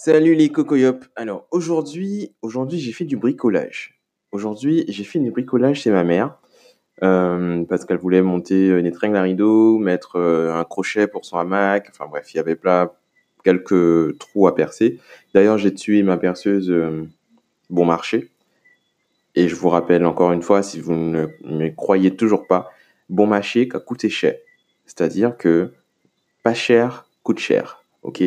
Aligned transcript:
Salut 0.00 0.36
les 0.36 0.50
cocoyops. 0.50 1.08
Alors 1.16 1.48
aujourd'hui, 1.50 2.32
aujourd'hui 2.40 2.78
j'ai 2.78 2.92
fait 2.92 3.04
du 3.04 3.16
bricolage. 3.16 4.00
Aujourd'hui 4.30 4.84
j'ai 4.86 5.02
fait 5.02 5.18
du 5.18 5.32
bricolage 5.32 5.80
chez 5.80 5.90
ma 5.90 6.04
mère 6.04 6.38
euh, 7.02 7.64
parce 7.64 7.84
qu'elle 7.84 7.98
voulait 7.98 8.22
monter 8.22 8.68
une 8.68 8.86
étringle 8.86 9.16
à 9.16 9.22
rideau, 9.22 9.76
mettre 9.78 10.14
euh, 10.14 10.54
un 10.54 10.62
crochet 10.62 11.08
pour 11.08 11.24
son 11.24 11.38
hamac. 11.38 11.88
Enfin 11.90 12.06
bref, 12.08 12.32
il 12.32 12.36
y 12.36 12.38
avait 12.40 12.54
plein 12.54 12.92
quelques 13.42 14.16
trous 14.18 14.46
à 14.46 14.54
percer. 14.54 15.00
D'ailleurs 15.34 15.58
j'ai 15.58 15.74
tué 15.74 16.04
ma 16.04 16.16
perceuse 16.16 16.70
euh, 16.70 17.04
bon 17.68 17.84
marché. 17.84 18.30
Et 19.34 19.48
je 19.48 19.56
vous 19.56 19.68
rappelle 19.68 20.06
encore 20.06 20.30
une 20.30 20.42
fois, 20.42 20.62
si 20.62 20.78
vous 20.78 20.94
ne 20.94 21.26
me 21.42 21.70
croyez 21.70 22.14
toujours 22.14 22.46
pas, 22.46 22.70
bon 23.08 23.26
marché 23.26 23.68
a 23.74 23.80
coûté 23.80 24.10
cher. 24.10 24.36
C'est-à-dire 24.86 25.36
que 25.36 25.72
pas 26.44 26.54
cher 26.54 27.08
coûte 27.24 27.40
cher. 27.40 27.84
Ok? 28.04 28.22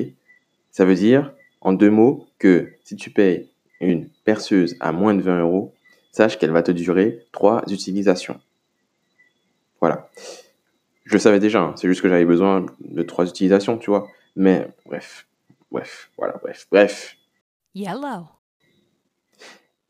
Ça 0.72 0.84
veut 0.84 0.96
dire 0.96 1.34
en 1.62 1.74
deux 1.74 1.90
mots, 1.90 2.28
que 2.40 2.74
si 2.84 2.96
tu 2.96 3.10
payes 3.10 3.50
une 3.80 4.10
perceuse 4.26 4.76
à 4.80 4.92
moins 4.92 5.14
de 5.14 5.22
20 5.22 5.42
euros, 5.42 5.74
sache 6.12 6.38
qu'elle 6.38 6.52
va 6.52 6.64
te 6.64 6.72
durer 6.72 7.26
trois 7.32 7.64
utilisations. 7.70 8.40
Voilà. 9.80 10.10
Je 11.06 11.14
le 11.14 11.20
savais 11.20 11.40
déjà, 11.40 11.62
hein. 11.62 11.74
c'est 11.76 11.88
juste 11.88 12.02
que 12.02 12.10
j'avais 12.10 12.26
besoin 12.26 12.66
de 12.80 13.02
trois 13.02 13.28
utilisations, 13.28 13.78
tu 13.78 13.90
vois. 13.90 14.08
Mais 14.36 14.68
bref, 14.86 15.28
bref, 15.72 16.12
voilà, 16.18 16.38
bref, 16.42 16.68
bref. 16.72 17.18
Yellow. 17.74 18.28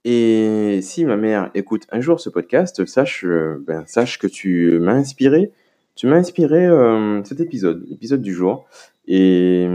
Et 0.03 0.79
si 0.81 1.05
ma 1.05 1.17
mère 1.17 1.51
écoute 1.53 1.85
un 1.91 2.01
jour 2.01 2.19
ce 2.19 2.29
podcast, 2.29 2.85
sache, 2.85 3.23
euh, 3.23 3.63
ben, 3.67 3.85
sache 3.85 4.17
que 4.17 4.27
tu 4.27 4.79
m'as 4.79 4.93
inspiré. 4.93 5.51
Tu 5.95 6.07
m'as 6.07 6.15
inspiré 6.15 6.65
euh, 6.65 7.23
cet 7.23 7.39
épisode, 7.39 7.85
l'épisode 7.87 8.21
du 8.21 8.33
jour. 8.33 8.65
Et, 9.05 9.67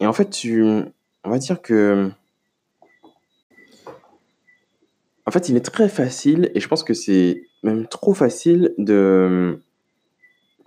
et 0.00 0.06
en 0.06 0.12
fait, 0.12 0.28
tu, 0.28 0.62
on 1.26 1.30
va 1.30 1.38
dire 1.38 1.60
que. 1.60 2.10
En 5.26 5.32
fait, 5.32 5.48
il 5.48 5.56
est 5.56 5.64
très 5.64 5.88
facile, 5.88 6.52
et 6.54 6.60
je 6.60 6.68
pense 6.68 6.84
que 6.84 6.94
c'est 6.94 7.42
même 7.64 7.88
trop 7.88 8.14
facile 8.14 8.72
de, 8.78 9.60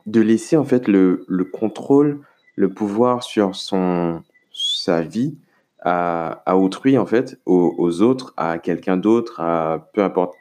de 0.05 0.19
laisser 0.19 0.57
en 0.57 0.65
fait 0.65 0.89
le, 0.89 1.25
contrôle, 1.53 2.19
le 2.55 2.69
pouvoir 2.73 3.23
sur 3.23 3.55
son, 3.55 4.21
sa 4.51 5.01
vie 5.01 5.37
à, 5.79 6.57
autrui, 6.57 6.97
en 6.97 7.05
fait, 7.05 7.39
aux, 7.45 8.01
autres, 8.01 8.33
à 8.35 8.59
quelqu'un 8.59 8.97
d'autre, 8.97 9.39
à 9.39 9.89
peu 9.93 10.03
importe 10.03 10.35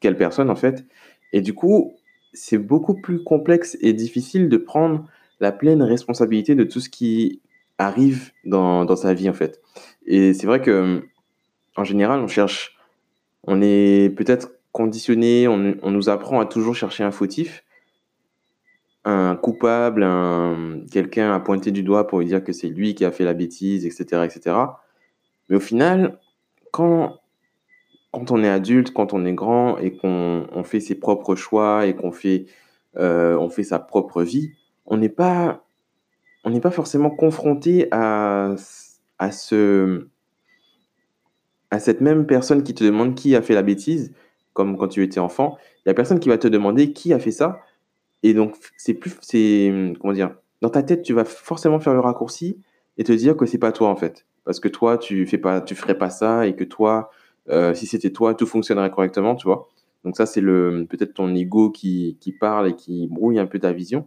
quelle 0.00 0.18
personne, 0.18 0.50
en 0.50 0.56
fait. 0.56 0.84
Et 1.32 1.40
du 1.40 1.54
coup, 1.54 1.94
c'est 2.34 2.58
beaucoup 2.58 3.00
plus 3.00 3.24
complexe 3.24 3.78
et 3.80 3.94
difficile 3.94 4.50
de 4.50 4.58
prendre 4.58 5.06
la 5.40 5.50
pleine 5.50 5.82
responsabilité 5.82 6.54
de 6.54 6.64
tout 6.64 6.80
ce 6.80 6.90
qui 6.90 7.40
arrive 7.82 8.32
dans, 8.44 8.84
dans 8.84 8.96
sa 8.96 9.14
vie, 9.14 9.28
en 9.28 9.34
fait. 9.34 9.60
Et 10.06 10.34
c'est 10.34 10.46
vrai 10.46 10.60
que, 10.60 11.02
en 11.76 11.84
général, 11.84 12.20
on 12.20 12.28
cherche, 12.28 12.76
on 13.44 13.60
est 13.62 14.14
peut-être 14.16 14.50
conditionné, 14.72 15.48
on, 15.48 15.76
on, 15.82 15.90
nous 15.90 16.08
apprend 16.08 16.40
à 16.40 16.46
toujours 16.46 16.74
chercher 16.74 17.04
un 17.04 17.10
fautif, 17.10 17.64
un 19.04 19.36
coupable, 19.36 20.02
un, 20.02 20.80
quelqu'un 20.90 21.34
à 21.34 21.40
pointer 21.40 21.70
du 21.70 21.82
doigt 21.82 22.06
pour 22.06 22.20
lui 22.20 22.26
dire 22.26 22.42
que 22.42 22.52
c'est 22.52 22.68
lui 22.68 22.94
qui 22.94 23.04
a 23.04 23.10
fait 23.10 23.24
la 23.24 23.34
bêtise, 23.34 23.84
etc., 23.84 24.24
etc. 24.24 24.56
Mais 25.48 25.56
au 25.56 25.60
final, 25.60 26.18
quand, 26.70 27.20
quand 28.12 28.30
on 28.30 28.42
est 28.42 28.48
adulte, 28.48 28.92
quand 28.92 29.12
on 29.12 29.24
est 29.24 29.32
grand 29.32 29.78
et 29.78 29.96
qu'on 29.96 30.46
on 30.50 30.64
fait 30.64 30.80
ses 30.80 30.94
propres 30.94 31.34
choix 31.34 31.86
et 31.86 31.94
qu'on 31.94 32.12
fait, 32.12 32.46
euh, 32.96 33.36
on 33.36 33.50
fait 33.50 33.64
sa 33.64 33.78
propre 33.78 34.22
vie, 34.22 34.52
on 34.86 34.96
n'est 34.96 35.08
pas, 35.08 35.64
on 36.44 36.50
n'est 36.50 36.60
pas 36.60 36.70
forcément 36.70 37.10
confronté 37.10 37.88
à 37.90 38.54
à 39.18 39.30
ce 39.30 40.08
à 41.70 41.78
cette 41.80 42.00
même 42.02 42.26
personne 42.26 42.62
qui 42.62 42.74
te 42.74 42.84
demande 42.84 43.14
qui 43.14 43.34
a 43.34 43.40
fait 43.40 43.54
la 43.54 43.62
bêtise, 43.62 44.12
comme 44.52 44.76
quand 44.76 44.88
tu 44.88 45.02
étais 45.02 45.20
enfant, 45.20 45.56
il 45.78 45.88
y 45.88 45.90
a 45.90 45.94
personne 45.94 46.20
qui 46.20 46.28
va 46.28 46.36
te 46.36 46.46
demander 46.46 46.92
qui 46.92 47.14
a 47.14 47.18
fait 47.18 47.30
ça. 47.30 47.60
Et 48.22 48.34
donc, 48.34 48.54
c'est 48.76 48.94
plus, 48.94 49.16
c'est, 49.22 49.72
comment 49.98 50.12
dire, 50.12 50.34
dans 50.60 50.68
ta 50.68 50.82
tête, 50.82 51.02
tu 51.02 51.14
vas 51.14 51.24
forcément 51.24 51.80
faire 51.80 51.94
le 51.94 52.00
raccourci 52.00 52.60
et 52.98 53.04
te 53.04 53.12
dire 53.12 53.36
que 53.36 53.46
c'est 53.46 53.58
pas 53.58 53.72
toi, 53.72 53.88
en 53.88 53.96
fait. 53.96 54.26
Parce 54.44 54.60
que 54.60 54.68
toi, 54.68 54.98
tu 54.98 55.26
fais 55.26 55.38
pas, 55.38 55.60
tu 55.62 55.74
ferais 55.74 55.96
pas 55.96 56.10
ça 56.10 56.46
et 56.46 56.54
que 56.54 56.64
toi, 56.64 57.10
euh, 57.48 57.74
si 57.74 57.86
c'était 57.86 58.10
toi, 58.10 58.34
tout 58.34 58.46
fonctionnerait 58.46 58.90
correctement, 58.90 59.34
tu 59.34 59.46
vois. 59.46 59.68
Donc 60.04 60.16
ça, 60.16 60.26
c'est 60.26 60.42
peut-être 60.42 61.14
ton 61.14 61.34
ego 61.34 61.70
qui, 61.70 62.18
qui 62.20 62.32
parle 62.32 62.68
et 62.68 62.76
qui 62.76 63.06
brouille 63.08 63.38
un 63.38 63.46
peu 63.46 63.58
ta 63.58 63.72
vision. 63.72 64.06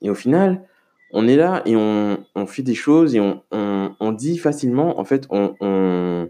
Et 0.00 0.10
au 0.10 0.14
final, 0.14 0.64
on 1.12 1.28
est 1.28 1.36
là 1.36 1.62
et 1.66 1.76
on, 1.76 2.46
fait 2.46 2.62
des 2.62 2.74
choses 2.74 3.14
et 3.14 3.20
on, 3.20 4.12
dit 4.12 4.38
facilement, 4.38 4.98
en 4.98 5.04
fait, 5.04 5.26
on, 5.30 6.28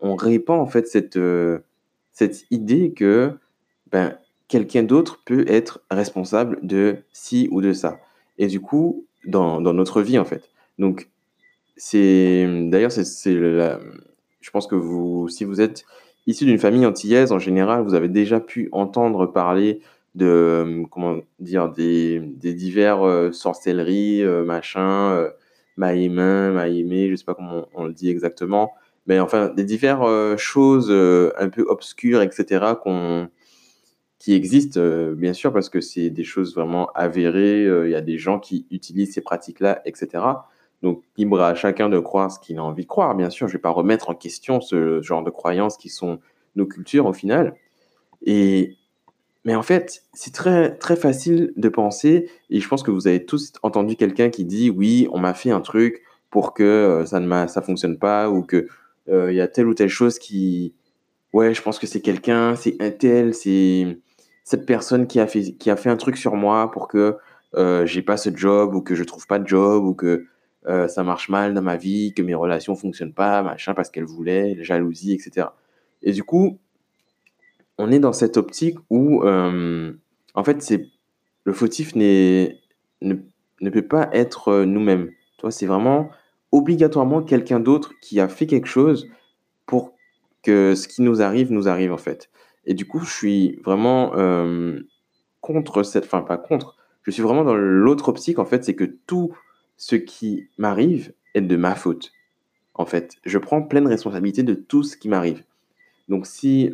répand 0.00 0.60
en 0.60 0.66
fait 0.66 0.86
cette, 0.88 1.16
euh, 1.16 1.60
cette 2.12 2.44
idée 2.50 2.92
que 2.92 3.32
ben, 3.90 4.16
quelqu'un 4.48 4.82
d'autre 4.82 5.22
peut 5.24 5.44
être 5.48 5.82
responsable 5.90 6.58
de 6.62 6.98
ci 7.12 7.48
ou 7.50 7.60
de 7.60 7.72
ça. 7.72 8.00
Et 8.38 8.46
du 8.46 8.60
coup, 8.60 9.06
dans, 9.24 9.60
notre 9.60 10.02
vie, 10.02 10.18
en 10.18 10.24
fait. 10.24 10.50
Donc, 10.78 11.08
c'est 11.76 12.46
d'ailleurs, 12.68 12.92
c'est, 12.92 13.04
je 13.32 14.50
pense 14.50 14.66
que 14.66 14.74
vous, 14.74 15.28
si 15.28 15.44
vous 15.44 15.60
êtes 15.60 15.84
issu 16.26 16.44
d'une 16.44 16.58
famille 16.58 16.86
antillaise, 16.86 17.32
en 17.32 17.38
général, 17.38 17.82
vous 17.82 17.94
avez 17.94 18.08
déjà 18.08 18.40
pu 18.40 18.68
entendre 18.72 19.26
parler 19.26 19.80
de 20.14 20.26
euh, 20.26 20.84
comment 20.90 21.18
dire 21.40 21.70
des, 21.70 22.20
des 22.20 22.54
divers 22.54 23.06
euh, 23.06 23.32
sorcelleries 23.32 24.22
euh, 24.22 24.44
machin 24.44 25.12
euh, 25.12 25.30
maïmé 25.76 27.10
je 27.10 27.16
sais 27.16 27.24
pas 27.24 27.34
comment 27.34 27.66
on, 27.74 27.86
le 27.86 27.92
dit 27.92 28.10
exactement. 28.10 28.72
Mais 29.06 29.18
enfin 29.18 29.48
des 29.48 29.64
diverses 29.64 30.40
choses 30.40 30.90
un 30.92 31.48
peu 31.48 31.62
obscures 31.62 32.22
etc 32.22 32.74
qu'on 32.80 33.28
qui 34.18 34.34
existent 34.34 34.80
bien 35.16 35.32
sûr 35.32 35.52
parce 35.52 35.68
que 35.68 35.80
c'est 35.80 36.10
des 36.10 36.22
choses 36.22 36.54
vraiment 36.54 36.88
avérées 36.94 37.64
il 37.64 37.90
y 37.90 37.96
a 37.96 38.00
des 38.00 38.18
gens 38.18 38.38
qui 38.38 38.66
utilisent 38.70 39.14
ces 39.14 39.20
pratiques 39.20 39.58
là 39.58 39.82
etc 39.86 40.20
donc 40.82 41.04
libre 41.16 41.40
à 41.40 41.54
chacun 41.54 41.88
de 41.88 41.98
croire 42.00 42.30
ce 42.30 42.40
qu'il 42.40 42.58
a 42.58 42.64
envie 42.64 42.82
de 42.82 42.88
croire 42.88 43.14
bien 43.14 43.30
sûr. 43.30 43.48
Je 43.48 43.54
vais 43.54 43.60
pas 43.60 43.70
remettre 43.70 44.10
en 44.10 44.14
question 44.14 44.60
ce 44.60 45.00
genre 45.00 45.22
de 45.22 45.30
croyances 45.30 45.76
qui 45.76 45.88
sont 45.88 46.18
nos 46.56 46.66
cultures 46.66 47.06
au 47.06 47.12
final. 47.12 47.54
Et 48.22 48.76
mais 49.44 49.54
en 49.54 49.62
fait, 49.62 50.04
c'est 50.12 50.32
très, 50.32 50.76
très 50.76 50.96
facile 50.96 51.52
de 51.56 51.68
penser, 51.68 52.30
et 52.50 52.60
je 52.60 52.68
pense 52.68 52.82
que 52.82 52.90
vous 52.90 53.06
avez 53.08 53.24
tous 53.24 53.52
entendu 53.62 53.96
quelqu'un 53.96 54.30
qui 54.30 54.44
dit 54.44 54.70
oui, 54.70 55.08
on 55.12 55.18
m'a 55.18 55.34
fait 55.34 55.50
un 55.50 55.60
truc 55.60 56.02
pour 56.30 56.54
que 56.54 56.62
euh, 56.62 57.06
ça 57.06 57.20
ne 57.20 57.46
ça 57.48 57.62
fonctionne 57.62 57.98
pas, 57.98 58.30
ou 58.30 58.42
que 58.42 58.68
euh, 59.08 59.32
il 59.32 59.36
y 59.36 59.40
a 59.40 59.48
telle 59.48 59.66
ou 59.66 59.74
telle 59.74 59.88
chose 59.88 60.18
qui, 60.18 60.74
ouais, 61.32 61.54
je 61.54 61.62
pense 61.62 61.78
que 61.78 61.86
c'est 61.86 62.00
quelqu'un, 62.00 62.56
c'est 62.56 62.76
un 62.80 62.90
tel, 62.90 63.34
c'est 63.34 63.98
cette 64.44 64.66
personne 64.66 65.06
qui 65.06 65.20
a 65.20 65.26
fait, 65.26 65.52
qui 65.52 65.70
a 65.70 65.76
fait 65.76 65.90
un 65.90 65.96
truc 65.96 66.16
sur 66.16 66.34
moi 66.34 66.70
pour 66.70 66.88
que 66.88 67.16
euh, 67.54 67.86
j'ai 67.86 68.02
pas 68.02 68.16
ce 68.16 68.30
job, 68.34 68.74
ou 68.74 68.80
que 68.82 68.94
je 68.94 69.04
trouve 69.04 69.26
pas 69.26 69.38
de 69.38 69.46
job, 69.46 69.84
ou 69.84 69.94
que 69.94 70.26
euh, 70.68 70.88
ça 70.88 71.02
marche 71.02 71.28
mal 71.28 71.54
dans 71.54 71.62
ma 71.62 71.76
vie, 71.76 72.14
que 72.14 72.22
mes 72.22 72.34
relations 72.34 72.76
fonctionnent 72.76 73.12
pas, 73.12 73.42
machin, 73.42 73.74
parce 73.74 73.90
qu'elle 73.90 74.04
voulait, 74.04 74.56
jalousie, 74.62 75.12
etc. 75.12 75.48
Et 76.02 76.12
du 76.12 76.22
coup, 76.24 76.58
on 77.78 77.90
est 77.90 77.98
dans 77.98 78.12
cette 78.12 78.36
optique 78.36 78.78
où, 78.90 79.22
euh, 79.24 79.92
en 80.34 80.44
fait, 80.44 80.62
c'est 80.62 80.86
le 81.44 81.52
fautif 81.52 81.94
ne, 81.94 82.48
ne, 83.00 83.70
peut 83.70 83.86
pas 83.86 84.08
être 84.12 84.48
euh, 84.48 84.64
nous-mêmes. 84.64 85.10
Toi, 85.38 85.50
c'est 85.50 85.66
vraiment 85.66 86.10
obligatoirement 86.52 87.22
quelqu'un 87.22 87.60
d'autre 87.60 87.94
qui 88.00 88.20
a 88.20 88.28
fait 88.28 88.46
quelque 88.46 88.68
chose 88.68 89.08
pour 89.66 89.94
que 90.42 90.74
ce 90.74 90.86
qui 90.86 91.02
nous 91.02 91.22
arrive 91.22 91.50
nous 91.52 91.68
arrive, 91.68 91.92
en 91.92 91.98
fait. 91.98 92.30
Et 92.64 92.74
du 92.74 92.86
coup, 92.86 93.00
je 93.00 93.10
suis 93.10 93.56
vraiment 93.64 94.12
euh, 94.14 94.80
contre 95.40 95.82
cette... 95.82 96.04
Enfin, 96.04 96.22
pas 96.22 96.36
contre. 96.36 96.76
Je 97.02 97.10
suis 97.10 97.22
vraiment 97.22 97.44
dans 97.44 97.56
l'autre 97.56 98.08
optique, 98.08 98.38
en 98.38 98.44
fait, 98.44 98.64
c'est 98.64 98.74
que 98.74 98.84
tout 99.06 99.34
ce 99.76 99.96
qui 99.96 100.48
m'arrive 100.58 101.12
est 101.34 101.40
de 101.40 101.56
ma 101.56 101.74
faute. 101.74 102.12
En 102.74 102.86
fait, 102.86 103.16
je 103.24 103.38
prends 103.38 103.62
pleine 103.62 103.86
responsabilité 103.86 104.42
de 104.42 104.54
tout 104.54 104.84
ce 104.84 104.96
qui 104.96 105.08
m'arrive. 105.08 105.42
Donc 106.08 106.26
si 106.26 106.70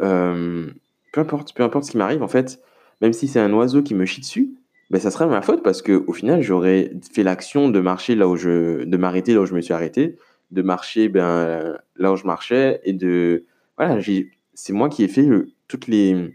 peu 1.13 1.21
importe, 1.21 1.55
peu 1.55 1.63
importe 1.63 1.85
ce 1.85 1.93
qui 1.93 1.97
m'arrive, 1.97 2.23
en 2.23 2.29
fait, 2.29 2.61
même 3.01 3.13
si 3.13 3.29
c'est 3.29 3.41
un 3.41 3.53
oiseau 3.53 3.83
qui 3.83 3.95
me 3.95 4.05
chie 4.05 4.21
dessus, 4.21 4.55
ben, 4.91 5.01
ça 5.01 5.11
serait 5.11 5.27
ma 5.27 5.43
faute 5.43 5.63
parce 5.63 5.83
que 5.83 6.05
au 6.07 6.13
final, 6.13 6.43
j'aurais 6.43 6.93
fait 7.13 7.23
l'action 7.23 7.69
de 7.69 7.81
marcher 7.81 8.15
là 8.15 8.27
où 8.29 8.37
je, 8.37 8.85
de 8.85 8.97
m'arrêter 8.97 9.35
là 9.35 9.43
où 9.43 9.47
je 9.47 9.55
me 9.55 9.61
suis 9.61 9.75
arrêté, 9.75 10.17
de 10.51 10.63
marcher 10.63 11.09
ben, 11.09 11.77
là 11.97 12.13
où 12.13 12.17
je 12.17 12.25
marchais 12.25 12.81
et 12.85 12.95
de, 12.95 13.45
voilà, 13.77 14.01
c'est 14.55 14.73
moi 14.73 14.89
qui 14.89 15.05
ai 15.05 15.09
fait 15.09 15.29
toutes 15.69 15.87
les, 15.89 16.33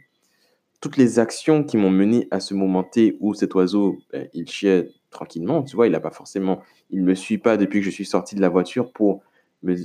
toutes 0.82 0.98
les 0.98 1.18
actions 1.18 1.64
qui 1.64 1.78
m'ont 1.78 1.90
mené 1.90 2.28
à 2.30 2.40
ce 2.40 2.54
moment 2.54 2.84
T 2.84 3.18
où 3.20 3.34
cet 3.34 3.56
oiseau, 3.56 3.98
ben, 4.12 4.28
il 4.34 4.48
chiait 4.50 4.90
tranquillement, 5.10 5.64
tu 5.64 5.76
vois, 5.76 5.88
il 5.88 5.92
n'a 5.92 6.00
pas 6.00 6.12
forcément, 6.12 6.62
il 6.90 7.04
me 7.04 7.16
suit 7.16 7.38
pas 7.38 7.58
depuis 7.58 7.80
que 7.80 7.86
je 7.86 7.92
suis 7.92 8.06
sorti 8.06 8.36
de 8.36 8.42
la 8.42 8.50
voiture 8.50 8.92
pour 8.92 9.24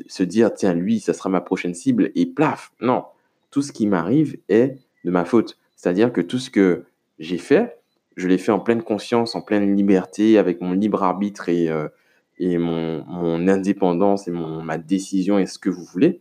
se 0.09 0.23
dire, 0.23 0.53
tiens, 0.53 0.75
lui, 0.75 1.01
ça 1.01 1.15
sera 1.15 1.29
ma 1.29 1.41
prochaine 1.41 1.75
cible 1.75 2.11
et 2.15 2.27
plaf, 2.27 2.73
non, 2.81 3.05
tout 3.51 3.63
ce 3.63 3.73
qui 3.73 3.87
m'arrive 3.87 4.39
est 4.49 4.77
de 5.05 5.11
ma 5.11 5.25
faute. 5.25 5.59
C'est-à-dire 5.77 6.13
que 6.13 6.21
tout 6.21 6.39
ce 6.39 6.51
que 6.51 6.85
j'ai 7.19 7.39
fait, 7.39 7.79
je 8.17 8.29
l'ai 8.29 8.39
fait 8.39 8.53
en 8.53 8.61
pleine 8.61 8.83
conscience, 8.83 9.35
en 9.35 9.43
pleine 9.43 9.77
liberté, 9.77 10.39
avec 10.39 10.61
mon 10.61 10.73
libre 10.73 11.03
arbitre 11.03 11.49
et, 11.49 11.69
euh, 11.71 11.89
mon, 12.41 13.49
indépendance 13.49 14.29
et 14.29 14.31
ma 14.31 14.79
décision 14.79 15.39
et 15.39 15.47
ce 15.47 15.59
que 15.59 15.71
vous 15.71 15.85
voulez. 15.85 16.21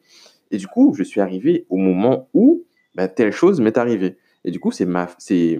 Et 0.52 0.58
du 0.58 0.68
coup, 0.68 0.94
je 0.96 1.04
suis 1.04 1.22
arrivé 1.22 1.66
au 1.70 1.78
moment 1.78 2.30
où 2.34 2.64
bah, 2.96 3.08
telle 3.08 3.32
chose 3.32 3.60
m'est 3.60 3.78
arrivée. 3.78 4.18
Et 4.46 4.52
du 4.52 4.60
coup, 4.60 4.72
c'est 4.72 4.86
moi, 4.86 5.10
c'est 5.20 5.60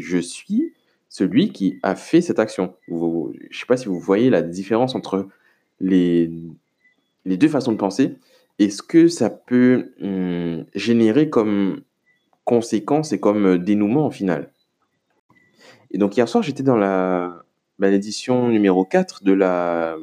je 0.00 0.18
suis 0.18 0.72
celui 1.08 1.52
qui 1.52 1.78
a 1.82 1.94
fait 1.94 2.20
cette 2.20 2.38
action. 2.38 2.74
je 2.88 2.94
ne 2.94 3.32
sais 3.52 3.66
pas 3.66 3.76
si 3.76 3.86
vous 3.86 3.98
voyez 3.98 4.30
la 4.30 4.42
différence 4.42 4.94
entre 4.94 5.28
les 5.80 6.30
deux 7.26 7.48
façons 7.48 7.72
de 7.72 7.76
penser 7.76 8.16
et 8.58 8.70
ce 8.70 8.82
que 8.82 9.08
ça 9.08 9.30
peut 9.30 9.92
hum, 10.00 10.64
générer 10.74 11.30
comme 11.30 11.82
conséquence 12.44 13.12
et 13.12 13.20
comme 13.20 13.58
dénouement 13.58 14.06
au 14.06 14.10
final? 14.10 14.50
Et 15.90 15.98
donc 15.98 16.16
hier 16.16 16.28
soir, 16.28 16.42
j'étais 16.42 16.62
dans 16.62 16.76
la 16.76 17.44
bah, 17.78 17.90
l'édition 17.90 18.48
numéro 18.48 18.84
4 18.84 19.24
de 19.24 19.32
la 19.32 19.96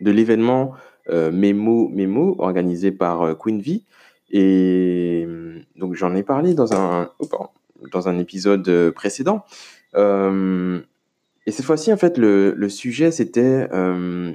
de 0.00 0.10
l'événement 0.10 0.74
euh, 1.08 1.30
Memo 1.32 1.88
Memo 1.88 2.36
organisé 2.38 2.92
par 2.92 3.22
euh, 3.22 3.34
Queen 3.34 3.60
V 3.60 3.82
et 4.30 5.24
hum, 5.26 5.62
donc 5.76 5.94
j'en 5.94 6.14
ai 6.14 6.22
parlé 6.22 6.54
dans 6.54 6.72
un 6.74 7.10
dans 7.92 8.08
un 8.08 8.18
épisode 8.18 8.68
euh, 8.68 8.92
précédent. 8.92 9.44
Euh, 9.94 10.80
et 11.46 11.50
cette 11.50 11.64
fois-ci, 11.64 11.92
en 11.92 11.96
fait, 11.96 12.18
le, 12.18 12.68
sujet 12.68 13.10
c'était 13.10 13.68
euh, 13.72 14.34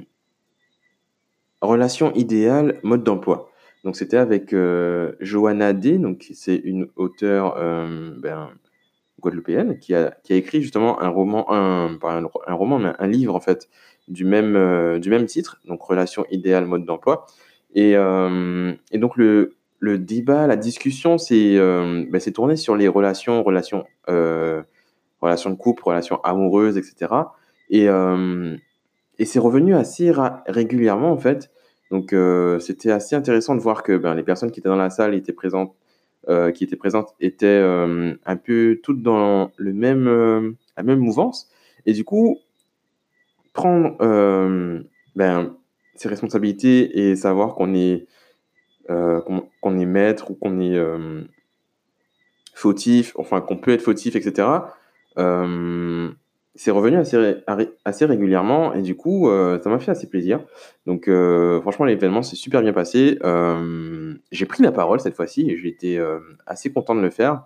relation 1.64 2.12
idéale, 2.14 2.78
mode 2.82 3.04
d'emploi. 3.04 3.50
Donc 3.84 3.96
c'était 3.96 4.16
avec 4.16 4.52
euh, 4.54 5.12
Johanna 5.20 5.74
D, 5.74 5.98
donc 5.98 6.26
c'est 6.32 6.56
une 6.56 6.88
auteure 6.96 7.56
euh, 7.58 8.14
ben, 8.16 8.50
guadeloupéenne 9.20 9.78
qui 9.78 9.94
a, 9.94 10.16
écrit 10.30 10.62
justement 10.62 11.00
un 11.02 11.08
roman, 11.08 11.52
un, 11.52 11.96
pas 11.96 12.14
un, 12.46 12.54
roman, 12.54 12.78
mais 12.78 12.92
un 12.98 13.06
livre 13.06 13.34
en 13.34 13.40
fait 13.40 13.68
du 14.08 14.24
même, 14.24 14.56
euh, 14.56 14.98
du 14.98 15.10
même 15.10 15.26
titre, 15.26 15.60
donc 15.66 15.82
relation 15.82 16.24
idéale, 16.30 16.64
mode 16.64 16.86
d'emploi. 16.86 17.26
Et, 17.74 17.94
euh, 17.96 18.72
donc 18.94 19.16
le, 19.16 19.54
le 19.80 19.98
débat, 19.98 20.46
la 20.46 20.56
discussion, 20.56 21.18
c'est 21.18 21.58
ben, 21.58 22.20
c'est 22.20 22.32
tourné 22.32 22.56
sur 22.56 22.76
les 22.76 22.88
relations, 22.88 23.42
relations, 23.42 23.84
relations 24.08 25.50
de 25.50 25.56
couple, 25.56 25.82
relations 25.84 26.22
amoureuses, 26.22 26.78
etc. 26.78 27.12
Et, 27.68 27.88
et 29.18 29.24
c'est 29.24 29.38
revenu 29.38 29.74
assez 29.74 30.12
régulièrement 30.46 31.12
en 31.12 31.18
fait. 31.18 31.50
Donc 31.90 32.12
euh, 32.12 32.58
c'était 32.58 32.90
assez 32.90 33.14
intéressant 33.14 33.54
de 33.54 33.60
voir 33.60 33.82
que 33.82 33.96
ben, 33.96 34.14
les 34.14 34.22
personnes 34.22 34.50
qui 34.50 34.60
étaient 34.60 34.68
dans 34.68 34.76
la 34.76 34.90
salle 34.90 35.14
étaient 35.14 35.32
présentes, 35.32 35.74
euh, 36.28 36.50
qui 36.50 36.64
étaient 36.64 36.76
présentes 36.76 37.14
étaient 37.20 37.46
euh, 37.46 38.14
un 38.24 38.36
peu 38.36 38.80
toutes 38.82 39.02
dans 39.02 39.52
le 39.56 39.72
même, 39.72 40.56
la 40.76 40.82
même 40.82 40.98
mouvance. 40.98 41.48
Et 41.86 41.92
du 41.92 42.04
coup, 42.04 42.38
prendre 43.52 43.96
ben, 45.14 45.56
ses 45.94 46.08
responsabilités 46.08 46.98
et 46.98 47.16
savoir 47.16 47.54
qu'on 47.54 47.74
est, 47.74 48.06
qu'on 48.88 49.78
est 49.78 49.86
maître 49.86 50.30
ou 50.30 50.34
qu'on 50.34 50.60
est 50.60 50.80
fautif, 52.54 53.12
enfin 53.16 53.40
qu'on 53.40 53.58
peut 53.58 53.72
être 53.72 53.82
fautif, 53.82 54.16
etc. 54.16 54.48
C'est 56.56 56.70
revenu 56.70 56.98
assez, 56.98 57.36
assez 57.84 58.04
régulièrement 58.04 58.74
et 58.74 58.82
du 58.82 58.94
coup, 58.94 59.28
euh, 59.28 59.60
ça 59.60 59.70
m'a 59.70 59.80
fait 59.80 59.90
assez 59.90 60.08
plaisir. 60.08 60.44
Donc, 60.86 61.08
euh, 61.08 61.60
franchement, 61.60 61.84
l'événement 61.84 62.22
s'est 62.22 62.36
super 62.36 62.62
bien 62.62 62.72
passé. 62.72 63.18
Euh, 63.24 64.14
j'ai 64.30 64.46
pris 64.46 64.62
la 64.62 64.70
parole 64.70 65.00
cette 65.00 65.16
fois-ci 65.16 65.50
et 65.50 65.56
j'ai 65.56 65.68
été 65.68 66.00
assez 66.46 66.72
content 66.72 66.94
de 66.94 67.00
le 67.00 67.10
faire. 67.10 67.44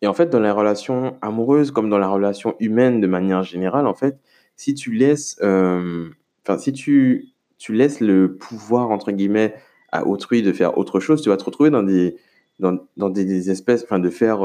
Et 0.00 0.06
en 0.06 0.14
fait, 0.14 0.30
dans 0.30 0.38
la 0.38 0.52
relation 0.52 1.16
amoureuse 1.22 1.72
comme 1.72 1.90
dans 1.90 1.98
la 1.98 2.08
relation 2.08 2.54
humaine 2.60 3.00
de 3.00 3.06
manière 3.08 3.42
générale, 3.42 3.88
en 3.88 3.94
fait, 3.94 4.16
si 4.54 4.74
tu 4.74 4.92
laisses, 4.92 5.36
enfin, 5.42 6.58
si 6.58 6.72
tu, 6.72 7.30
tu 7.58 7.72
laisses 7.72 7.98
le 7.98 8.36
pouvoir, 8.36 8.90
entre 8.90 9.10
guillemets, 9.10 9.54
à 9.90 10.06
autrui 10.06 10.42
de 10.42 10.52
faire 10.52 10.78
autre 10.78 11.00
chose, 11.00 11.20
tu 11.20 11.30
vas 11.30 11.36
te 11.36 11.44
retrouver 11.44 11.70
dans 11.70 11.82
des, 11.82 12.16
dans, 12.60 12.78
dans 12.96 13.10
des, 13.10 13.50
espèces, 13.50 13.82
enfin, 13.82 13.98
de 13.98 14.10
faire, 14.10 14.38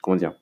comment 0.00 0.16
dire, 0.16 0.32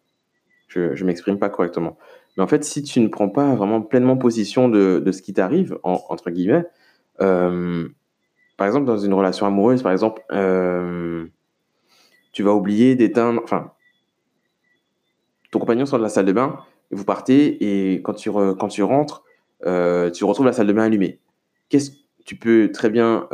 je, 0.70 0.94
je 0.94 1.05
m'exprime 1.05 1.38
pas 1.38 1.50
correctement. 1.50 1.99
Mais 2.37 2.43
en 2.43 2.46
fait, 2.46 2.64
si 2.64 2.82
tu 2.82 3.00
ne 3.00 3.08
prends 3.08 3.28
pas 3.28 3.55
vraiment 3.55 3.82
pleinement 3.82 4.17
position 4.17 4.69
de, 4.69 5.02
ce 5.11 5.22
qui 5.22 5.32
t'arrive, 5.32 5.78
en, 5.82 6.00
entre 6.08 6.31
guillemets, 6.31 6.64
euh, 7.20 7.88
par 8.56 8.67
exemple, 8.67 8.87
dans 8.87 8.99
une 8.99 9.14
relation 9.14 9.46
amoureuse, 9.46 9.82
par 9.82 9.93
exemple, 9.93 10.22
euh, 10.32 11.26
tu 12.32 12.43
vas 12.43 12.55
oublier 12.55 12.94
d'éteindre, 12.94 13.40
enfin, 13.43 13.72
ton 15.50 15.58
compagnon 15.58 15.87
sort 15.87 15.99
de 15.99 16.05
la 16.05 16.08
salle 16.08 16.26
de 16.26 16.32
bain, 16.32 16.61
vous 16.90 17.05
partez, 17.05 17.93
et 17.93 18.02
quand 18.02 18.14
tu, 18.14 18.31
quand 18.31 18.69
tu 18.69 18.82
rentres, 18.82 19.25
euh, 19.66 20.11
tu 20.11 20.25
retrouves 20.25 20.46
la 20.46 20.52
salle 20.52 20.66
de 20.66 20.73
bain 20.73 20.84
allumée. 20.84 21.20
Qu'est-ce 21.69 21.90
tu 22.25 22.37
peux 22.37 22.70
très 22.70 22.90
bien, 22.90 23.26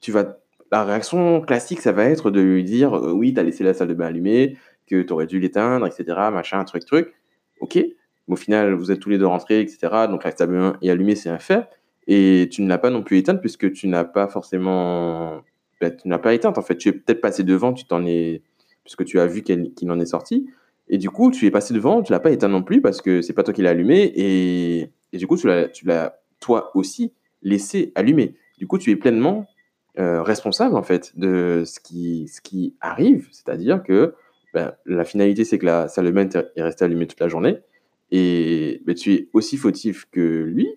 tu 0.00 0.12
vas, 0.12 0.36
la 0.70 0.84
réaction 0.84 1.40
classique, 1.40 1.80
ça 1.80 1.92
va 1.92 2.04
être 2.04 2.30
de 2.30 2.40
lui 2.40 2.64
dire, 2.64 2.92
oui, 2.92 3.32
tu 3.32 3.40
as 3.40 3.42
laissé 3.42 3.64
la 3.64 3.72
salle 3.72 3.88
de 3.88 3.94
bain 3.94 4.06
allumée, 4.06 4.58
que 4.86 5.02
tu 5.02 5.12
aurais 5.12 5.26
dû 5.26 5.38
l'éteindre, 5.38 5.86
etc., 5.86 6.04
machin, 6.32 6.62
truc, 6.64 6.84
truc. 6.84 7.14
Ok, 7.60 7.76
mais 7.76 8.32
au 8.32 8.36
final, 8.36 8.74
vous 8.74 8.90
êtes 8.90 9.00
tous 9.00 9.10
les 9.10 9.18
deux 9.18 9.26
rentrés, 9.26 9.60
etc., 9.60 9.78
donc 10.08 10.24
la 10.24 10.32
de 10.32 10.46
bain 10.46 10.76
est 10.82 10.90
allumée, 10.90 11.14
c'est 11.14 11.30
un 11.30 11.38
fait, 11.38 11.68
et 12.06 12.48
tu 12.50 12.62
ne 12.62 12.68
l'as 12.68 12.78
pas 12.78 12.90
non 12.90 13.02
plus 13.02 13.18
éteinte 13.18 13.40
puisque 13.40 13.72
tu 13.72 13.88
n'as 13.88 14.04
pas 14.04 14.28
forcément, 14.28 15.42
ben, 15.80 15.94
tu 15.96 16.08
n'as 16.08 16.18
pas 16.18 16.34
éteinte 16.34 16.58
en 16.58 16.62
fait, 16.62 16.76
tu 16.76 16.88
es 16.88 16.92
peut-être 16.92 17.20
passé 17.20 17.44
devant, 17.44 17.72
tu 17.72 17.84
t'en 17.84 18.04
es, 18.04 18.42
puisque 18.84 19.04
tu 19.04 19.20
as 19.20 19.26
vu 19.26 19.42
qu'il 19.42 19.72
qu 19.74 19.88
en 19.88 20.00
est 20.00 20.06
sorti, 20.06 20.46
et 20.88 20.98
du 20.98 21.10
coup, 21.10 21.30
tu 21.30 21.46
es 21.46 21.50
passé 21.50 21.72
devant, 21.74 22.02
tu 22.02 22.12
l'as 22.12 22.20
pas 22.20 22.30
éteint 22.32 22.48
non 22.48 22.62
plus 22.62 22.80
parce 22.80 23.00
que 23.00 23.22
c'est 23.22 23.32
pas 23.32 23.42
toi 23.42 23.54
qui 23.54 23.62
l'as 23.62 23.70
allumé, 23.70 24.02
et, 24.14 24.90
et 25.12 25.16
du 25.18 25.26
coup, 25.26 25.36
tu 25.36 25.46
l'as, 25.46 25.68
tu 25.68 25.86
l'as 25.86 26.18
toi 26.40 26.70
aussi 26.74 27.12
laissé 27.42 27.92
allumer. 27.94 28.34
Du 28.58 28.66
coup, 28.66 28.78
tu 28.78 28.90
es 28.90 28.96
pleinement 28.96 29.46
euh, 29.98 30.22
responsable 30.22 30.76
en 30.76 30.82
fait 30.82 31.18
de 31.18 31.64
ce 31.66 31.78
qui, 31.80 32.28
ce 32.28 32.40
qui 32.40 32.76
arrive, 32.80 33.28
c'est-à-dire 33.30 33.82
que 33.82 34.14
ben, 34.52 34.74
la 34.86 35.04
finalité, 35.04 35.44
c'est 35.44 35.58
que 35.58 35.66
la 35.66 35.88
salle 35.88 36.06
est 36.06 36.62
restée 36.62 36.84
allumée 36.84 37.06
toute 37.06 37.20
la 37.20 37.28
journée, 37.28 37.58
et 38.10 38.82
ben, 38.84 38.94
tu 38.94 39.12
es 39.14 39.28
aussi 39.32 39.56
fautif 39.56 40.06
que 40.10 40.20
lui, 40.20 40.68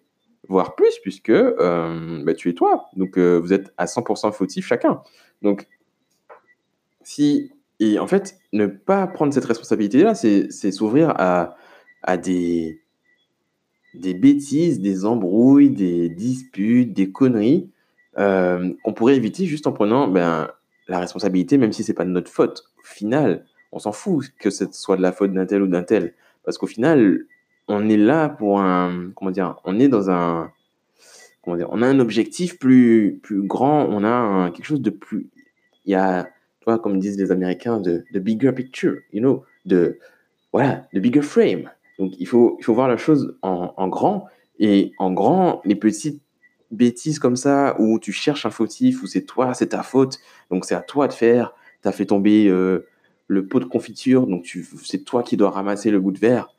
voire 0.47 0.75
plus, 0.75 0.99
puisque 1.01 1.29
euh, 1.29 2.23
ben, 2.23 2.35
tu 2.35 2.49
es 2.49 2.53
toi. 2.53 2.85
Donc, 2.95 3.17
euh, 3.17 3.37
vous 3.37 3.53
êtes 3.53 3.73
à 3.77 3.85
100% 3.85 4.31
fautif 4.31 4.65
chacun. 4.65 5.01
Donc, 5.41 5.67
si 7.03 7.51
et 7.79 7.99
en 7.99 8.07
fait, 8.07 8.37
ne 8.53 8.67
pas 8.67 9.05
prendre 9.07 9.33
cette 9.33 9.45
responsabilité-là, 9.45 10.15
c'est 10.15 10.71
s'ouvrir 10.71 11.13
à, 11.17 11.55
des, 12.17 12.81
bêtises, 13.93 14.79
des 14.79 15.05
embrouilles, 15.05 15.69
des 15.69 16.09
disputes, 16.09 16.93
des 16.93 17.11
conneries 17.11 17.69
euh, 18.17 18.73
qu'on 18.83 18.93
pourrait 18.93 19.15
éviter 19.15 19.45
juste 19.45 19.67
en 19.67 19.73
prenant 19.73 20.07
la 20.07 20.99
responsabilité, 20.99 21.57
même 21.57 21.73
si 21.73 21.83
c'est 21.83 21.93
pas 21.93 22.05
de 22.05 22.11
notre 22.11 22.31
faute. 22.31 22.63
Au 22.79 22.87
final, 22.87 23.45
on 23.75 23.79
s'en 23.79 23.91
fout 23.91 24.25
que 24.39 24.49
ce 24.49 24.65
soit 24.71 24.97
de 24.97 25.03
la 25.03 25.11
faute 25.11 25.31
d'un 25.31 25.45
tel 25.45 25.61
ou 25.61 25.67
d'un 25.67 25.83
tel, 25.83 26.15
parce 26.43 26.57
qu'au 26.57 26.67
final, 26.67 27.25
on 27.67 27.87
est 27.87 27.97
là 27.97 28.29
pour 28.29 28.59
un, 28.59 29.11
comment 29.15 29.31
dire, 29.31 29.57
on 29.63 29.79
est 29.79 29.87
dans 29.87 30.09
un, 30.09 30.51
comment 31.43 31.55
dire, 31.57 31.67
on 31.71 31.83
a 31.83 31.87
un 31.87 31.99
objectif 31.99 32.57
plus, 32.57 33.19
plus 33.21 33.43
grand, 33.43 33.85
on 33.85 34.03
a 34.03 34.49
quelque 34.49 34.65
chose 34.65 34.81
de 34.81 34.89
plus, 34.89 35.29
il 35.85 35.91
y 35.91 35.95
a 35.95 36.27
vois, 36.65 36.79
comme 36.79 36.99
disent 36.99 37.17
les 37.17 37.31
Américains, 37.31 37.79
de, 37.79 38.03
de 38.11 38.19
bigger 38.19 38.51
picture, 38.51 38.97
you 39.13 39.19
know, 39.19 39.43
de, 39.65 39.99
voilà, 40.51 40.87
de 40.93 40.99
bigger 40.99 41.21
frame. 41.21 41.69
Donc, 41.99 42.13
il 42.19 42.27
faut, 42.27 42.57
il 42.59 42.63
faut 42.63 42.73
voir 42.73 42.87
la 42.87 42.97
chose 42.97 43.37
en, 43.41 43.87
grand. 43.87 44.27
Et 44.59 44.93
en 44.97 45.13
grand, 45.13 45.61
les 45.65 45.75
petites 45.75 46.21
bêtises 46.71 47.19
comme 47.19 47.35
ça, 47.35 47.75
où 47.79 47.99
tu 47.99 48.11
cherches 48.11 48.45
un 48.45 48.49
fautif, 48.49 49.03
où 49.03 49.07
c'est 49.07 49.21
toi, 49.21 49.53
c'est 49.53 49.67
ta 49.67 49.83
faute, 49.83 50.19
donc 50.49 50.65
c'est 50.65 50.75
à 50.75 50.81
toi 50.81 51.07
de 51.07 51.13
faire, 51.13 51.53
tu 51.81 51.87
as 51.87 51.91
fait 51.91 52.05
tomber 52.05 52.47
euh, 52.47 52.85
le 53.27 53.47
pot 53.47 53.59
de 53.59 53.65
confiture, 53.65 54.27
donc 54.27 54.45
c'est 54.83 55.03
toi 55.03 55.23
qui 55.23 55.37
dois 55.37 55.49
ramasser 55.49 55.91
le 55.91 55.99
bout 55.99 56.11
de 56.11 56.19
verre. 56.19 56.53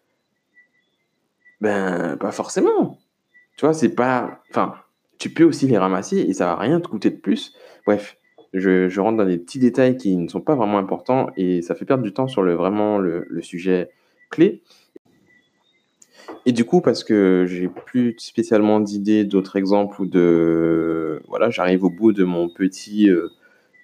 Ben, 1.61 2.16
pas 2.18 2.32
forcément. 2.32 2.99
Tu 3.56 3.64
vois, 3.64 3.73
c'est 3.73 3.94
pas. 3.94 4.42
Enfin, 4.50 4.75
tu 5.18 5.30
peux 5.30 5.44
aussi 5.44 5.66
les 5.66 5.78
ramasser 5.78 6.18
et 6.18 6.35
ça 6.35 6.46
va 6.46 6.56
rien 6.56 6.80
te 6.80 6.88
coûter 6.88 7.11
de 7.11 7.16
plus. 7.16 7.54
Bref, 7.87 8.18
je, 8.52 9.00
rentre 9.00 9.18
dans 9.18 9.25
des 9.25 9.38
petits 9.38 9.58
détails 9.58 9.96
qui 9.96 10.16
ne 10.16 10.28
sont 10.28 10.40
pas 10.40 10.54
vraiment 10.54 10.78
importants 10.78 11.30
et 11.37 11.62
ça 11.62 11.75
fait 11.75 11.85
perdre 11.85 12.02
du 12.02 12.12
temps 12.12 12.28
sur 12.28 12.42
le, 12.42 12.54
vraiment 12.54 12.99
le, 12.99 13.26
le 13.28 13.42
sujet 13.42 13.90
clé. 14.30 14.62
Et 16.44 16.52
du 16.52 16.64
coup, 16.64 16.80
parce 16.80 17.02
que 17.04 17.44
j'ai 17.49 17.68
plus 17.68 18.14
spécialement 18.18 18.80
d'idées, 18.80 19.25
d'autres 19.25 19.56
exemples 19.56 20.00
ou 20.00 20.06
de 20.06 21.20
voilà, 21.28 21.50
j'arrive 21.50 21.85
au 21.85 21.90
bout 21.90 22.12
de 22.12 22.25
mon 22.25 22.49
petit 22.49 23.11
euh, 23.11 23.28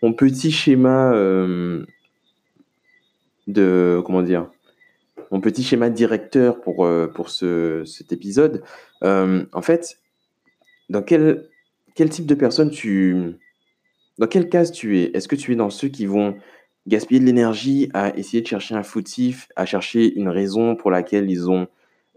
mon 0.03 0.13
petit 0.13 0.51
schéma 0.51 1.13
euh, 1.13 1.85
de 3.53 4.01
comment 4.05 4.23
dire 4.23 4.49
mon 5.33 5.41
petit 5.41 5.65
schéma 5.65 5.91
directeur 5.91 6.61
pour 6.61 6.85
euh, 6.85 7.09
pour 7.09 7.31
ce, 7.31 7.85
cet 7.85 8.13
épisode. 8.13 8.63
Euh, 9.03 9.45
en 9.53 9.63
fait, 9.63 9.99
dans 10.91 11.03
quel 11.03 11.49
quel 11.95 12.11
type 12.11 12.27
de 12.27 12.35
personne 12.35 12.71
tu 12.71 13.35
dans 14.19 14.27
quelle 14.27 14.49
case 14.49 14.71
tu 14.71 15.01
es? 15.01 15.11
Est-ce 15.15 15.27
que 15.27 15.37
tu 15.37 15.53
es 15.53 15.57
dans 15.57 15.71
ceux 15.71 15.89
qui 15.89 16.07
vont 16.07 16.37
gaspiller 16.87 17.19
de 17.19 17.25
l'énergie 17.25 17.89
à 17.95 18.17
essayer 18.17 18.43
de 18.43 18.47
chercher 18.47 18.75
un 18.75 18.83
fautif, 18.83 19.49
à 19.57 19.65
chercher 19.65 20.15
une 20.15 20.29
raison 20.29 20.77
pour 20.77 20.91
laquelle 20.91 21.31
ils 21.31 21.49
ont 21.49 21.67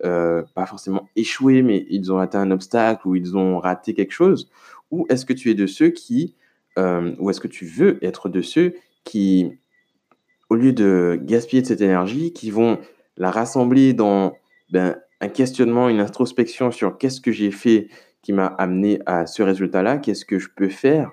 euh, 0.03 0.43
pas 0.53 0.65
forcément 0.65 1.07
échoué, 1.15 1.61
mais 1.61 1.85
ils 1.89 2.11
ont 2.11 2.19
atteint 2.19 2.41
un 2.41 2.51
obstacle 2.51 3.07
ou 3.07 3.15
ils 3.15 3.37
ont 3.37 3.59
raté 3.59 3.93
quelque 3.93 4.11
chose? 4.11 4.49
Ou 4.91 5.05
est-ce 5.09 5.25
que 5.25 5.33
tu 5.33 5.49
es 5.49 5.53
de 5.53 5.67
ceux 5.67 5.89
qui, 5.89 6.35
ou 6.77 7.29
est-ce 7.29 7.39
que 7.39 7.47
tu 7.47 7.65
veux 7.65 8.03
être 8.03 8.27
de 8.27 8.41
ceux 8.41 8.75
qui, 9.05 9.53
au 10.49 10.55
lieu 10.55 10.73
de 10.73 11.19
gaspiller 11.21 11.61
de 11.61 11.67
cette 11.67 11.81
énergie, 11.81 12.33
qui 12.33 12.51
vont 12.51 12.79
la 13.17 13.31
rassembler 13.31 13.93
dans 13.93 14.33
ben, 14.71 14.97
un 15.21 15.27
questionnement, 15.27 15.89
une 15.89 15.99
introspection 15.99 16.71
sur 16.71 16.97
qu'est-ce 16.97 17.21
que 17.21 17.31
j'ai 17.31 17.51
fait 17.51 17.87
qui 18.21 18.33
m'a 18.33 18.47
amené 18.47 18.99
à 19.05 19.25
ce 19.27 19.43
résultat-là, 19.43 19.97
qu'est-ce 19.97 20.25
que 20.25 20.39
je 20.39 20.49
peux 20.55 20.69
faire 20.69 21.11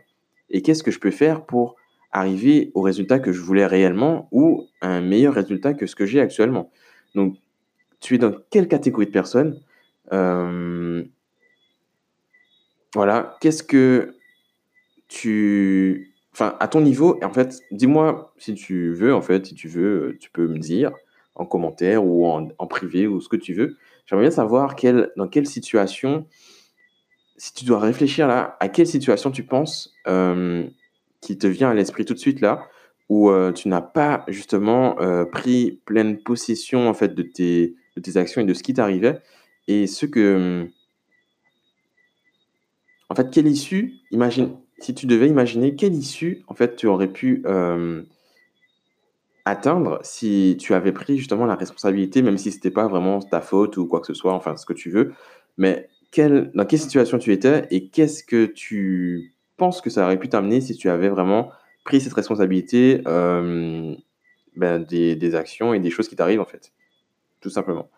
et 0.50 0.62
qu'est-ce 0.62 0.82
que 0.82 0.90
je 0.90 0.98
peux 0.98 1.10
faire 1.10 1.44
pour 1.44 1.76
arriver 2.12 2.70
au 2.74 2.82
résultat 2.82 3.18
que 3.18 3.32
je 3.32 3.40
voulais 3.40 3.66
réellement 3.66 4.28
ou 4.32 4.66
un 4.80 5.00
meilleur 5.00 5.34
résultat 5.34 5.74
que 5.74 5.86
ce 5.86 5.96
que 5.96 6.06
j'ai 6.06 6.20
actuellement. 6.20 6.70
Donc, 7.14 7.36
tu 8.00 8.14
es 8.14 8.18
dans 8.18 8.34
quelle 8.50 8.68
catégorie 8.68 9.06
de 9.06 9.10
personnes 9.10 9.60
euh, 10.12 11.02
Voilà, 12.94 13.36
qu'est-ce 13.40 13.62
que 13.62 14.16
tu... 15.08 16.11
Enfin, 16.32 16.56
à 16.60 16.68
ton 16.68 16.80
niveau, 16.80 17.18
en 17.22 17.32
fait, 17.32 17.60
dis-moi 17.70 18.32
si 18.38 18.54
tu 18.54 18.92
veux, 18.92 19.14
en 19.14 19.20
fait, 19.20 19.46
si 19.46 19.54
tu 19.54 19.68
veux, 19.68 20.16
tu 20.18 20.30
peux 20.30 20.48
me 20.48 20.58
dire 20.58 20.92
en 21.34 21.46
commentaire 21.46 22.04
ou 22.04 22.26
en, 22.26 22.66
privé 22.66 23.06
ou 23.06 23.20
ce 23.20 23.28
que 23.28 23.36
tu 23.36 23.54
veux. 23.54 23.76
J'aimerais 24.06 24.24
bien 24.26 24.30
savoir 24.30 24.76
dans 25.16 25.28
quelle 25.28 25.46
situation, 25.46 26.26
si 27.36 27.54
tu 27.54 27.64
dois 27.64 27.80
réfléchir 27.80 28.26
là, 28.28 28.56
à 28.60 28.68
quelle 28.68 28.86
situation 28.86 29.30
tu 29.30 29.44
penses 29.44 29.94
euh, 30.06 30.64
qui 31.20 31.38
te 31.38 31.46
vient 31.46 31.70
à 31.70 31.74
l'esprit 31.74 32.04
tout 32.04 32.14
de 32.14 32.18
suite 32.18 32.40
là, 32.40 32.68
où 33.08 33.30
euh, 33.30 33.52
tu 33.52 33.68
n'as 33.68 33.80
pas 33.80 34.24
justement 34.28 35.00
euh, 35.00 35.24
pris 35.24 35.80
pleine 35.84 36.22
possession 36.22 36.88
en 36.88 36.94
fait 36.94 37.14
de 37.14 37.22
tes, 37.22 37.74
de 37.96 38.00
tes 38.00 38.16
actions 38.16 38.40
et 38.42 38.44
de 38.44 38.54
ce 38.54 38.62
qui 38.62 38.74
t'arrivait, 38.74 39.20
et 39.68 39.86
ce 39.86 40.06
que... 40.06 40.68
En 43.08 43.14
fait, 43.14 43.30
quelle 43.30 43.46
issue, 43.46 43.94
imagine, 44.10 44.56
si 44.82 44.94
tu 44.94 45.06
devais 45.06 45.28
imaginer 45.28 45.74
quelle 45.74 45.94
issue 45.94 46.42
en 46.48 46.54
fait 46.54 46.76
tu 46.76 46.86
aurais 46.86 47.08
pu 47.08 47.42
euh, 47.46 48.02
atteindre 49.44 50.00
si 50.02 50.56
tu 50.60 50.74
avais 50.74 50.92
pris 50.92 51.18
justement 51.18 51.46
la 51.46 51.56
responsabilité, 51.56 52.22
même 52.22 52.38
si 52.38 52.50
ce 52.50 52.56
n'était 52.56 52.70
pas 52.70 52.86
vraiment 52.86 53.20
ta 53.20 53.40
faute 53.40 53.76
ou 53.76 53.86
quoi 53.86 54.00
que 54.00 54.06
ce 54.06 54.14
soit, 54.14 54.32
enfin 54.32 54.56
ce 54.56 54.66
que 54.66 54.72
tu 54.72 54.90
veux, 54.90 55.12
mais 55.56 55.88
quelle, 56.10 56.50
dans 56.54 56.64
quelle 56.64 56.78
situation 56.78 57.18
tu 57.18 57.32
étais 57.32 57.66
et 57.70 57.88
qu'est-ce 57.88 58.22
que 58.22 58.46
tu 58.46 59.34
penses 59.56 59.80
que 59.80 59.90
ça 59.90 60.04
aurait 60.04 60.18
pu 60.18 60.28
t'amener 60.28 60.60
si 60.60 60.76
tu 60.76 60.88
avais 60.88 61.08
vraiment 61.08 61.50
pris 61.84 62.00
cette 62.00 62.12
responsabilité 62.12 63.02
euh, 63.06 63.94
ben, 64.56 64.82
des, 64.82 65.16
des, 65.16 65.34
actions 65.34 65.74
et 65.74 65.80
des 65.80 65.90
choses 65.90 66.08
qui 66.08 66.16
t'arrivent 66.16 66.40
en 66.40 66.46
fait, 66.46 66.72
tout 67.40 67.50
simplement? 67.50 67.88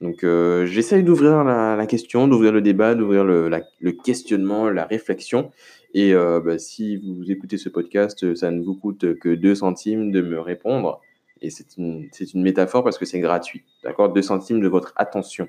Donc 0.00 0.24
euh, 0.24 0.66
j'essaye 0.66 1.02
d'ouvrir 1.02 1.44
la, 1.44 1.86
question, 1.86 2.28
d'ouvrir 2.28 2.52
le 2.52 2.60
débat, 2.60 2.94
d'ouvrir 2.94 3.24
le, 3.24 3.92
questionnement, 4.04 4.68
la 4.70 4.84
réflexion. 4.84 5.50
Et 5.94 6.12
euh, 6.12 6.40
ben, 6.40 6.58
si 6.58 6.96
vous 6.96 7.30
écoutez 7.30 7.56
ce 7.56 7.68
podcast, 7.68 8.34
ça 8.34 8.50
ne 8.50 8.62
vous 8.62 8.74
coûte 8.74 9.18
que 9.18 9.34
2 9.34 9.54
centimes 9.54 10.10
de 10.10 10.20
me 10.20 10.40
répondre. 10.40 11.00
Et 11.40 11.50
c'est 11.50 11.76
une, 11.76 12.08
une 12.34 12.42
métaphore 12.42 12.82
parce 12.82 12.98
que 12.98 13.04
c'est 13.04 13.20
gratuit. 13.20 13.64
D'accord? 13.82 14.12
2 14.12 14.20
centimes 14.22 14.60
de 14.60 14.68
votre 14.68 14.92
attention. 14.96 15.48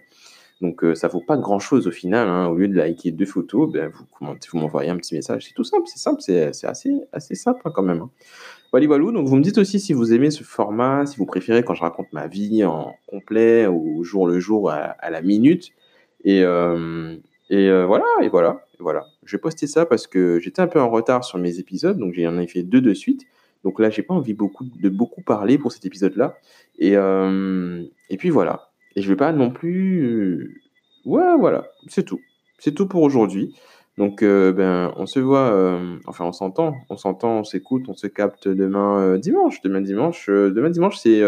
Donc 0.61 0.83
euh, 0.83 0.95
ça 0.95 1.07
vaut 1.07 1.21
pas 1.21 1.37
grand 1.37 1.59
chose 1.59 1.87
au 1.87 1.91
final. 1.91 2.27
Hein. 2.29 2.47
Au 2.47 2.55
lieu 2.55 2.67
de 2.67 2.75
liker 2.75 3.11
deux 3.11 3.25
photos, 3.25 3.71
ben, 3.71 3.91
vous, 3.91 4.05
vous 4.51 4.57
m'envoyez 4.57 4.89
un 4.89 4.97
petit 4.97 5.15
message. 5.15 5.45
C'est 5.47 5.53
tout 5.53 5.63
simple, 5.63 5.83
c'est 5.87 5.99
simple, 5.99 6.21
c'est 6.21 6.67
assez, 6.67 6.91
assez 7.11 7.35
simple 7.35 7.61
hein, 7.65 7.71
quand 7.73 7.83
même. 7.83 8.01
Hein. 8.01 8.09
Voilà, 8.75 8.87
voilà. 8.87 9.11
Donc 9.13 9.25
vous 9.25 9.37
me 9.37 9.41
dites 9.41 9.57
aussi 9.57 9.79
si 9.79 9.93
vous 9.93 10.13
aimez 10.13 10.31
ce 10.31 10.43
format, 10.43 11.05
si 11.05 11.15
vous 11.15 11.25
préférez 11.25 11.63
quand 11.63 11.75
je 11.75 11.81
raconte 11.81 12.11
ma 12.11 12.27
vie 12.27 12.65
en 12.65 12.93
complet 13.07 13.67
ou 13.67 14.03
jour 14.03 14.27
le 14.27 14.41
jour 14.41 14.69
à, 14.69 15.09
la 15.09 15.21
minute. 15.21 15.69
Et, 16.25 16.43
euh, 16.43 17.15
et 17.49 17.69
euh, 17.69 17.85
voilà, 17.85 18.03
et 18.21 18.27
voilà, 18.27 18.65
et 18.73 18.83
voilà. 18.83 19.05
Je 19.23 19.37
vais 19.37 19.39
poster 19.39 19.65
ça 19.65 19.85
parce 19.85 20.07
que 20.07 20.39
j'étais 20.39 20.61
un 20.61 20.67
peu 20.67 20.81
en 20.81 20.89
retard 20.89 21.23
sur 21.23 21.37
mes 21.37 21.59
épisodes, 21.59 21.97
donc 21.97 22.15
j'en 22.15 22.37
ai 22.37 22.47
fait 22.47 22.63
deux 22.63 22.81
de 22.81 22.93
suite. 22.93 23.21
Donc 23.63 23.79
là, 23.79 23.89
j'ai 23.89 24.03
pas 24.03 24.13
envie 24.13 24.33
beaucoup, 24.33 24.65
de 24.65 24.89
beaucoup 24.89 25.21
parler 25.21 25.57
pour 25.57 25.71
cet 25.71 25.85
épisode-là. 25.85 26.37
Et, 26.77 26.95
et 26.95 28.17
puis 28.17 28.29
voilà. 28.29 28.71
Et 28.97 29.01
je 29.01 29.07
vais 29.07 29.15
pas 29.15 29.31
non 29.31 29.51
plus. 29.51 30.01
Euh, 30.03 30.53
ouais, 31.05 31.37
voilà, 31.39 31.69
c'est 31.87 32.03
tout. 32.03 32.19
C'est 32.59 32.73
tout 32.73 32.87
pour 32.87 33.03
aujourd'hui. 33.03 33.55
Donc, 33.97 34.23
euh, 34.23 34.51
ben, 34.51 34.93
on 34.97 35.05
se 35.05 35.19
voit, 35.19 35.51
euh, 35.53 35.97
enfin, 36.05 36.25
on 36.25 36.33
s'entend, 36.33 36.75
on 36.89 36.97
s'entend, 36.97 37.39
on 37.39 37.43
s'écoute, 37.43 37.85
on 37.87 37.93
se 37.93 38.07
capte 38.07 38.47
demain 38.47 39.17
dimanche. 39.17 39.61
Demain 39.61 39.81
dimanche, 39.81 40.27
demain 40.29 40.69
dimanche, 40.69 40.97
c'est 40.97 41.21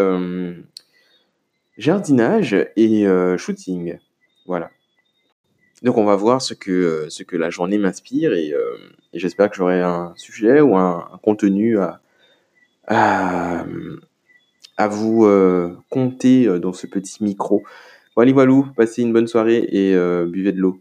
jardinage 1.78 2.54
et 2.76 3.06
shooting. 3.36 3.98
Voilà. 4.46 4.70
Donc, 5.82 5.96
on 5.96 6.04
va 6.04 6.16
voir 6.16 6.42
ce 6.42 6.54
que, 6.54 7.08
la 7.32 7.50
journée 7.50 7.78
m'inspire 7.78 8.32
et, 8.34 8.54
j'espère 9.14 9.50
que 9.50 9.56
j'aurai 9.56 9.80
un 9.80 10.12
sujet 10.16 10.60
ou 10.60 10.76
un, 10.76 11.18
contenu 11.22 11.78
à, 12.88 13.64
vous 14.88 15.24
euh, 15.24 15.76
compter 15.90 16.46
euh, 16.46 16.58
dans 16.58 16.72
ce 16.72 16.86
petit 16.86 17.22
micro. 17.22 17.64
Voilà, 18.14 18.32
voilà, 18.32 18.64
passez 18.76 19.02
une 19.02 19.12
bonne 19.12 19.28
soirée 19.28 19.66
et 19.70 19.94
euh, 19.94 20.26
buvez 20.26 20.52
de 20.52 20.60
l'eau. 20.60 20.80